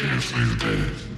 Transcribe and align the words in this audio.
Kiss 0.00 0.34
me 0.34 0.56
dead. 0.56 1.09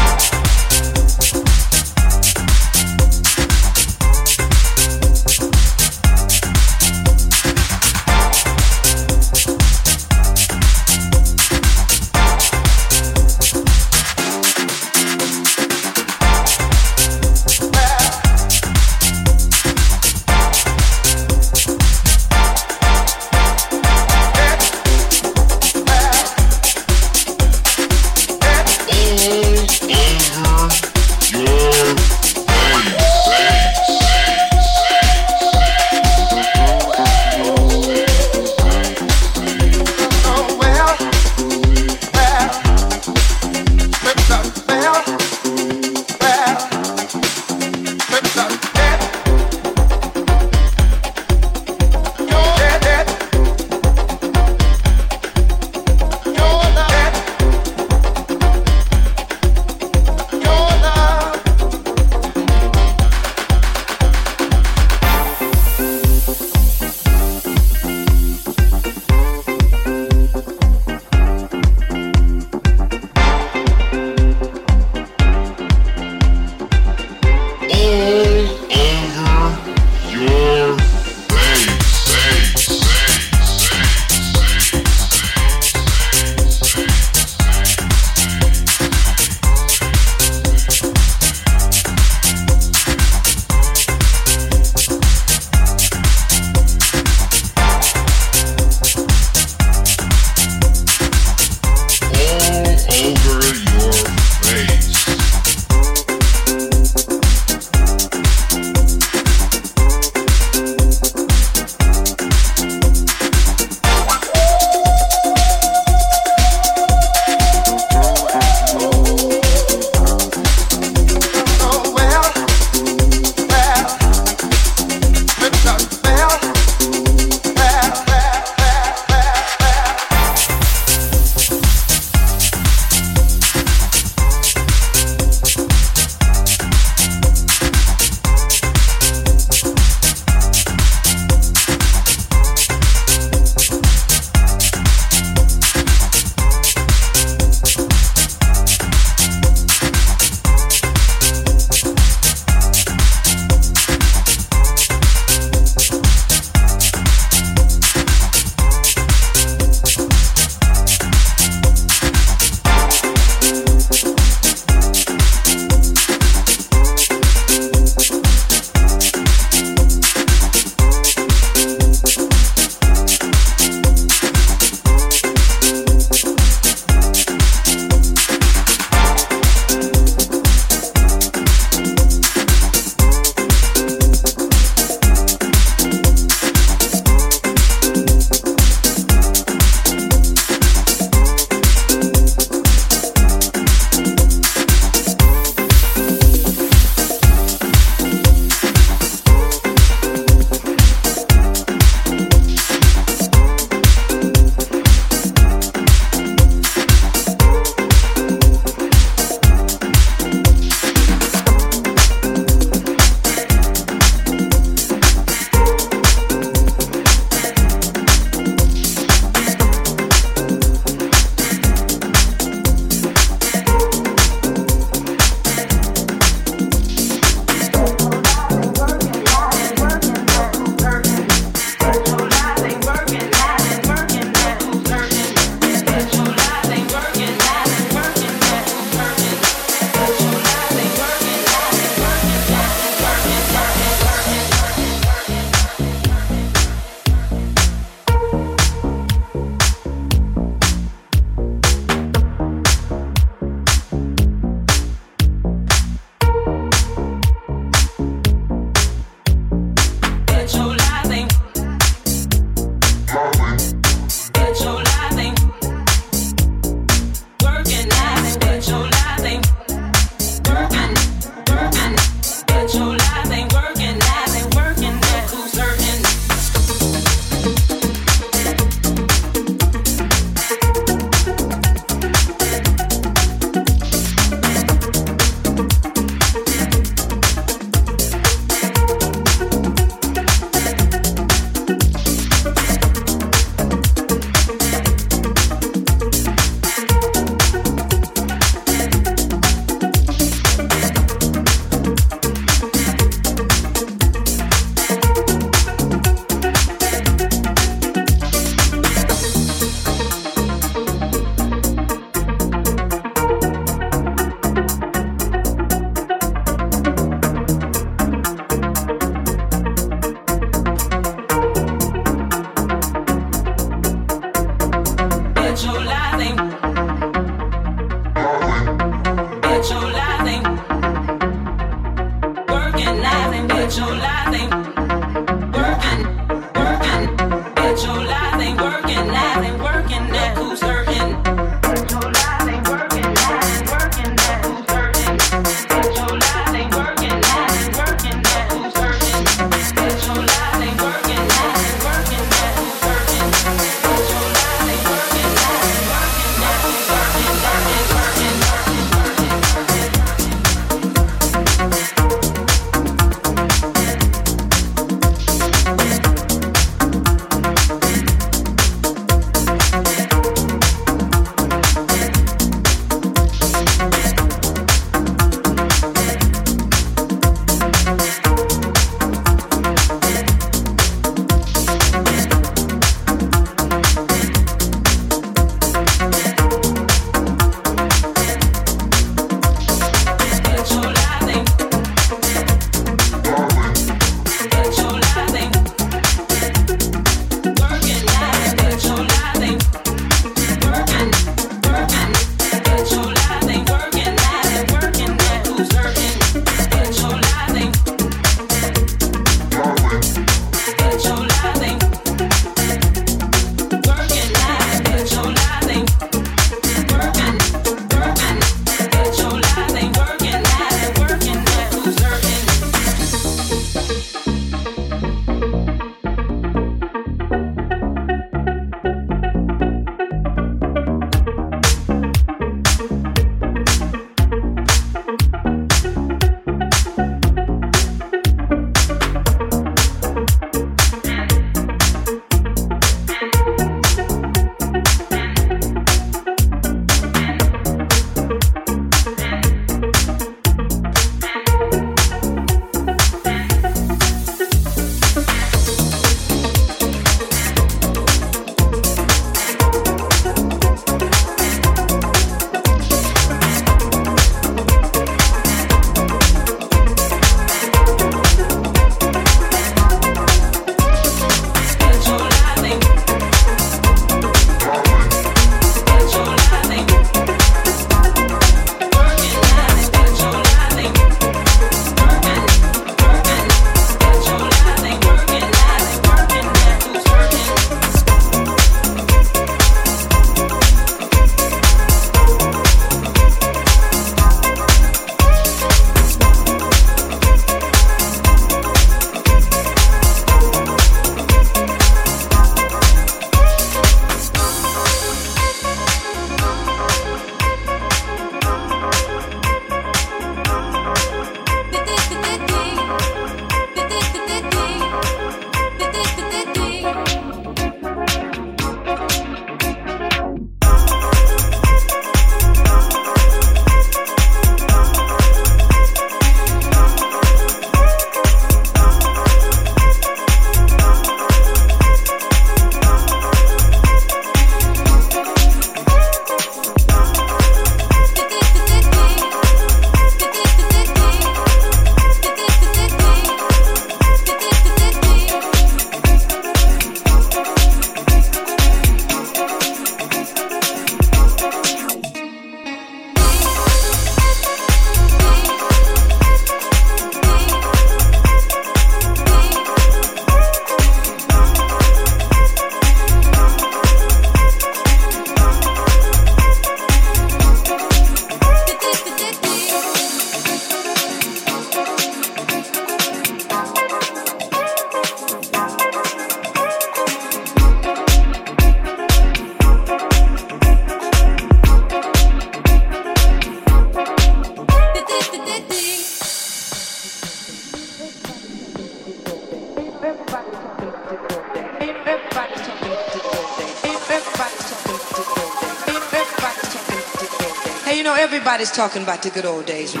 Talking 598.91 599.03
about 599.03 599.23
the 599.23 599.29
good 599.29 599.45
old 599.45 599.65
days. 599.65 600.00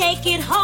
Take 0.00 0.24
it 0.24 0.40
home 0.40 0.59